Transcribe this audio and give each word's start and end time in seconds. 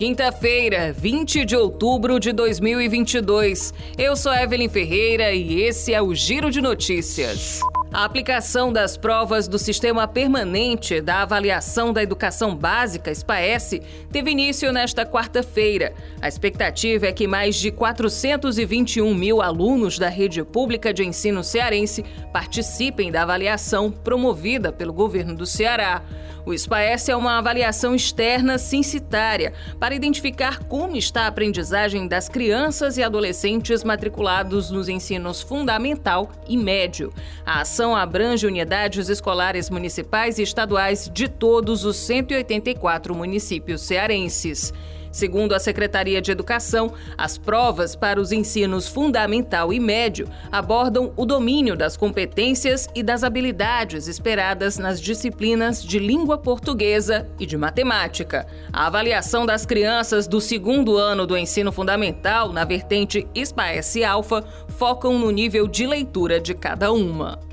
Quinta-feira, 0.00 0.94
20 0.94 1.44
de 1.44 1.54
outubro 1.54 2.18
de 2.18 2.32
2022. 2.32 3.74
Eu 3.98 4.16
sou 4.16 4.32
Evelyn 4.32 4.66
Ferreira 4.66 5.34
e 5.34 5.60
esse 5.60 5.92
é 5.92 6.00
o 6.00 6.14
Giro 6.14 6.50
de 6.50 6.58
Notícias. 6.62 7.60
A 7.92 8.06
aplicação 8.06 8.72
das 8.72 8.96
provas 8.96 9.46
do 9.46 9.58
Sistema 9.58 10.08
Permanente 10.08 11.02
da 11.02 11.20
Avaliação 11.20 11.92
da 11.92 12.02
Educação 12.02 12.56
Básica, 12.56 13.14
SPAES, 13.14 13.80
teve 14.10 14.30
início 14.30 14.72
nesta 14.72 15.04
quarta-feira. 15.04 15.92
A 16.22 16.28
expectativa 16.28 17.06
é 17.06 17.12
que 17.12 17.26
mais 17.26 17.56
de 17.56 17.70
421 17.70 19.14
mil 19.14 19.42
alunos 19.42 19.98
da 19.98 20.08
rede 20.08 20.42
pública 20.44 20.94
de 20.94 21.04
ensino 21.04 21.44
cearense 21.44 22.02
participem 22.32 23.12
da 23.12 23.22
avaliação 23.22 23.90
promovida 23.90 24.72
pelo 24.72 24.94
governo 24.94 25.34
do 25.34 25.44
Ceará. 25.44 26.02
O 26.44 26.56
SPAES 26.56 27.08
é 27.08 27.16
uma 27.16 27.38
avaliação 27.38 27.94
externa 27.94 28.56
censitária 28.56 29.52
para 29.78 29.94
identificar 29.94 30.58
como 30.64 30.96
está 30.96 31.22
a 31.22 31.26
aprendizagem 31.26 32.08
das 32.08 32.28
crianças 32.28 32.96
e 32.96 33.02
adolescentes 33.02 33.84
matriculados 33.84 34.70
nos 34.70 34.88
ensinos 34.88 35.42
fundamental 35.42 36.30
e 36.48 36.56
médio. 36.56 37.12
A 37.44 37.60
ação 37.60 37.94
abrange 37.94 38.46
unidades 38.46 39.08
escolares 39.08 39.68
municipais 39.68 40.38
e 40.38 40.42
estaduais 40.42 41.10
de 41.12 41.28
todos 41.28 41.84
os 41.84 41.96
184 41.96 43.14
municípios 43.14 43.82
cearenses. 43.82 44.72
Segundo 45.10 45.54
a 45.54 45.58
Secretaria 45.58 46.22
de 46.22 46.30
Educação, 46.30 46.92
as 47.18 47.36
provas 47.36 47.96
para 47.96 48.20
os 48.20 48.30
ensinos 48.30 48.86
fundamental 48.86 49.72
e 49.72 49.80
médio 49.80 50.28
abordam 50.52 51.12
o 51.16 51.26
domínio 51.26 51.76
das 51.76 51.96
competências 51.96 52.88
e 52.94 53.02
das 53.02 53.24
habilidades 53.24 54.06
esperadas 54.06 54.78
nas 54.78 55.00
disciplinas 55.00 55.82
de 55.82 55.98
língua 55.98 56.38
portuguesa 56.38 57.28
e 57.38 57.46
de 57.46 57.56
matemática. 57.56 58.46
A 58.72 58.86
avaliação 58.86 59.44
das 59.44 59.66
crianças 59.66 60.28
do 60.28 60.40
segundo 60.40 60.96
ano 60.96 61.26
do 61.26 61.36
ensino 61.36 61.72
fundamental 61.72 62.52
na 62.52 62.64
vertente 62.64 63.26
SPAES 63.34 63.96
Alfa 64.06 64.44
focam 64.68 65.18
no 65.18 65.30
nível 65.30 65.66
de 65.66 65.86
leitura 65.86 66.40
de 66.40 66.54
cada 66.54 66.92
uma. 66.92 67.49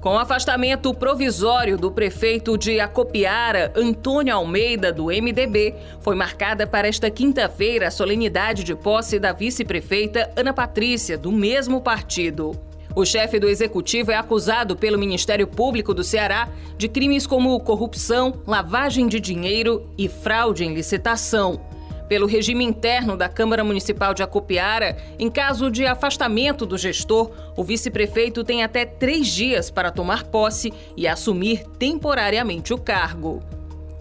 Com 0.00 0.14
o 0.14 0.18
afastamento 0.18 0.94
provisório 0.94 1.76
do 1.76 1.92
prefeito 1.92 2.56
de 2.56 2.80
Acopiara, 2.80 3.70
Antônio 3.76 4.34
Almeida, 4.34 4.90
do 4.90 5.08
MDB, 5.08 5.74
foi 6.00 6.14
marcada 6.14 6.66
para 6.66 6.88
esta 6.88 7.10
quinta-feira 7.10 7.88
a 7.88 7.90
solenidade 7.90 8.64
de 8.64 8.74
posse 8.74 9.18
da 9.18 9.34
vice-prefeita 9.34 10.32
Ana 10.34 10.54
Patrícia, 10.54 11.18
do 11.18 11.30
mesmo 11.30 11.82
partido. 11.82 12.58
O 12.96 13.04
chefe 13.04 13.38
do 13.38 13.46
executivo 13.46 14.10
é 14.10 14.16
acusado 14.16 14.74
pelo 14.74 14.98
Ministério 14.98 15.46
Público 15.46 15.92
do 15.92 16.02
Ceará 16.02 16.48
de 16.78 16.88
crimes 16.88 17.26
como 17.26 17.60
corrupção, 17.60 18.40
lavagem 18.46 19.06
de 19.06 19.20
dinheiro 19.20 19.86
e 19.98 20.08
fraude 20.08 20.64
em 20.64 20.72
licitação 20.72 21.69
pelo 22.10 22.26
regime 22.26 22.64
interno 22.64 23.16
da 23.16 23.28
Câmara 23.28 23.62
Municipal 23.62 24.12
de 24.12 24.20
Acopiara, 24.20 24.96
em 25.16 25.30
caso 25.30 25.70
de 25.70 25.86
afastamento 25.86 26.66
do 26.66 26.76
gestor, 26.76 27.30
o 27.56 27.62
vice-prefeito 27.62 28.42
tem 28.42 28.64
até 28.64 28.84
três 28.84 29.28
dias 29.28 29.70
para 29.70 29.92
tomar 29.92 30.24
posse 30.24 30.72
e 30.96 31.06
assumir 31.06 31.64
temporariamente 31.78 32.74
o 32.74 32.78
cargo. 32.78 33.40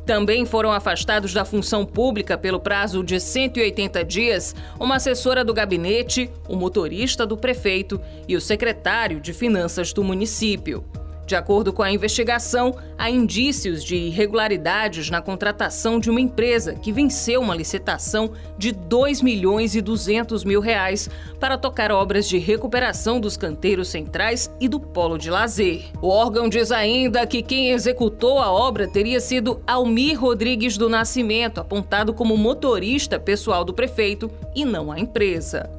Também 0.07 0.43
foram 0.43 0.71
afastados 0.71 1.35
da 1.35 1.45
função 1.45 1.85
pública 1.85 2.35
pelo 2.35 2.59
prazo 2.59 3.03
de 3.03 3.19
180 3.19 4.03
dias 4.03 4.55
uma 4.79 4.95
assessora 4.95 5.45
do 5.45 5.53
gabinete, 5.53 6.31
o 6.47 6.55
motorista 6.55 7.27
do 7.27 7.37
prefeito 7.37 8.01
e 8.27 8.35
o 8.35 8.41
secretário 8.41 9.21
de 9.21 9.33
Finanças 9.33 9.93
do 9.93 10.03
município. 10.03 10.83
De 11.29 11.35
acordo 11.35 11.71
com 11.71 11.83
a 11.83 11.91
investigação, 11.91 12.75
há 12.97 13.07
indícios 13.07 13.83
de 13.83 13.95
irregularidades 13.95 15.11
na 15.11 15.21
contratação 15.21 15.99
de 15.99 16.09
uma 16.09 16.19
empresa 16.19 16.73
que 16.73 16.91
venceu 16.91 17.39
uma 17.39 17.55
licitação 17.55 18.31
de 18.57 18.71
2 18.71 19.21
milhões 19.21 19.75
e 19.75 19.81
200 19.81 20.43
mil 20.43 20.59
reais 20.59 21.07
para 21.39 21.55
tocar 21.55 21.91
obras 21.91 22.27
de 22.27 22.39
recuperação 22.39 23.19
dos 23.19 23.37
canteiros 23.37 23.89
centrais 23.89 24.49
e 24.59 24.67
do 24.67 24.79
polo 24.79 25.19
de 25.19 25.29
lazer. 25.29 25.85
O 26.01 26.07
órgão 26.07 26.49
diz 26.49 26.71
ainda 26.71 27.27
que 27.27 27.43
quem 27.43 27.69
executou 27.69 28.39
a 28.39 28.51
obra 28.51 28.87
teria 28.87 29.21
sido 29.21 29.61
Almir 29.67 30.19
Rodrigues 30.19 30.79
do 30.79 30.89
Nascimento, 30.89 31.61
apontado 31.61 32.11
como 32.11 32.35
motorista 32.35 33.19
pessoal 33.19 33.63
do 33.63 33.71
prefeito 33.71 34.31
e 34.55 34.65
não 34.65 34.91
a 34.91 34.99
empresa. 34.99 35.69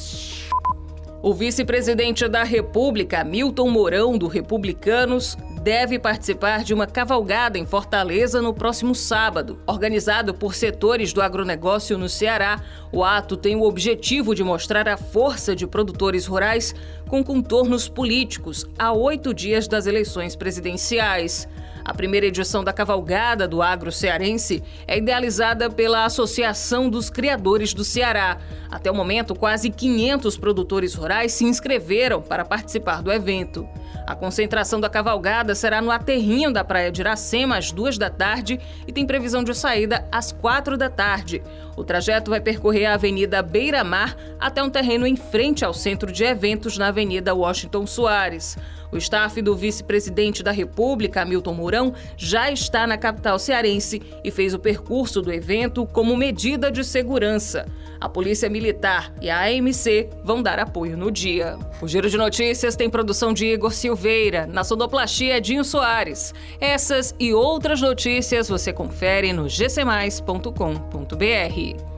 O 1.23 1.35
vice-presidente 1.35 2.27
da 2.27 2.45
República, 2.45 3.23
Milton 3.23 3.69
Mourão, 3.69 4.17
do 4.17 4.27
Republicanos, 4.27 5.37
deve 5.63 5.99
participar 5.99 6.65
de 6.65 6.73
uma 6.73 6.87
cavalgada 6.87 7.59
em 7.59 7.67
Fortaleza 7.67 8.41
no 8.41 8.55
próximo 8.55 8.95
sábado. 8.95 9.61
Organizado 9.67 10.33
por 10.33 10.55
setores 10.55 11.13
do 11.13 11.21
agronegócio 11.21 11.99
no 11.99 12.09
Ceará, 12.09 12.63
o 12.91 13.05
ato 13.05 13.37
tem 13.37 13.55
o 13.55 13.65
objetivo 13.65 14.35
de 14.35 14.43
mostrar 14.43 14.89
a 14.89 14.97
força 14.97 15.55
de 15.55 15.67
produtores 15.67 16.25
rurais 16.25 16.75
com 17.07 17.23
contornos 17.23 17.87
políticos 17.87 18.65
a 18.79 18.91
oito 18.95 19.35
dias 19.35 19.69
das 19.69 19.87
eleições 19.87 20.35
presidenciais. 20.35 21.47
A 21.91 21.93
primeira 22.01 22.27
edição 22.27 22.63
da 22.63 22.73
Cavalgada 22.73 23.49
do 23.49 23.61
Agro 23.61 23.91
Cearense 23.91 24.63
é 24.87 24.97
idealizada 24.97 25.69
pela 25.69 26.05
Associação 26.05 26.89
dos 26.89 27.11
Criadores 27.11 27.75
do 27.75 27.83
Ceará. 27.83 28.39
Até 28.71 28.89
o 28.89 28.95
momento, 28.95 29.35
quase 29.35 29.71
500 29.71 30.39
produtores 30.39 30.95
rurais 30.95 31.33
se 31.33 31.45
inscreveram 31.45 32.23
para 32.23 32.45
participar 32.45 33.03
do 33.03 33.11
evento. 33.11 33.69
A 34.11 34.17
concentração 34.17 34.81
da 34.81 34.91
cavalgada 34.91 35.55
será 35.55 35.81
no 35.81 35.89
aterrinho 35.89 36.53
da 36.53 36.65
Praia 36.65 36.91
de 36.91 37.01
Iracema 37.01 37.57
às 37.57 37.71
duas 37.71 37.97
da 37.97 38.11
tarde 38.11 38.59
e 38.85 38.91
tem 38.91 39.07
previsão 39.07 39.45
de 39.45 39.55
saída 39.55 40.05
às 40.11 40.33
quatro 40.33 40.77
da 40.77 40.91
tarde. 40.91 41.41
O 41.77 41.85
trajeto 41.85 42.29
vai 42.29 42.41
percorrer 42.41 42.87
a 42.87 42.95
Avenida 42.95 43.41
Beira 43.41 43.85
Mar 43.85 44.17
até 44.41 44.61
um 44.65 44.69
terreno 44.69 45.07
em 45.07 45.15
frente 45.15 45.65
ao 45.65 45.73
centro 45.73 46.11
de 46.11 46.25
eventos 46.25 46.77
na 46.77 46.89
Avenida 46.89 47.33
Washington 47.33 47.87
Soares. 47.87 48.59
O 48.93 48.97
staff 48.97 49.41
do 49.41 49.57
vice-presidente 49.57 50.43
da 50.43 50.51
República, 50.51 51.23
Hamilton 51.23 51.55
Mourão, 51.55 51.95
já 52.17 52.51
está 52.51 52.89
na 52.89 52.99
capital 52.99 53.39
cearense 53.39 54.03
e 54.25 54.31
fez 54.33 54.53
o 54.53 54.59
percurso 54.59 55.23
do 55.23 55.33
evento 55.33 55.87
como 55.87 56.17
medida 56.17 56.71
de 56.73 56.83
segurança. 56.83 57.67
A 58.01 58.09
Polícia 58.09 58.49
Militar 58.49 59.13
e 59.21 59.31
a 59.31 59.43
AMC 59.43 60.09
vão 60.25 60.43
dar 60.43 60.59
apoio 60.59 60.97
no 60.97 61.11
dia. 61.11 61.57
O 61.81 61.87
Giro 61.87 62.11
de 62.11 62.17
Notícias 62.17 62.75
tem 62.75 62.91
produção 62.91 63.33
de 63.33 63.47
Igor 63.47 63.73
Silveira, 64.01 64.47
na 64.47 64.65
sonoplastia 64.65 65.41
Dinho 65.41 65.63
Soares. 65.63 66.33
Essas 66.59 67.15
e 67.21 67.35
outras 67.35 67.83
notícias 67.83 68.49
você 68.49 68.73
confere 68.73 69.33
no 69.33 69.47
gcmais.com.br. 69.47 71.90